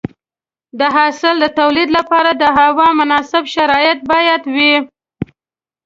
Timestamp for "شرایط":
3.55-3.99